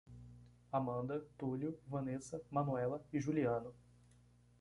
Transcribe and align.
Amanda, 0.71 1.21
Tulio, 1.37 1.79
Vanessa, 1.85 2.41
Manoela 2.49 3.05
e 3.13 3.19
Juliano 3.21 3.71